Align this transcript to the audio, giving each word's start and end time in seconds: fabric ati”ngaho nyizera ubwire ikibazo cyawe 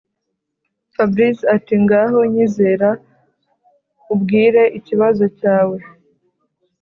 fabric 0.95 1.37
ati”ngaho 1.55 2.17
nyizera 2.33 2.89
ubwire 4.13 4.63
ikibazo 4.77 5.25
cyawe 5.39 5.77